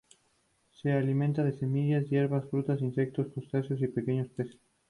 [0.71, 4.59] Se alimentan de semillas, hierbas, frutas, insectos, crustáceos y pequeños peces.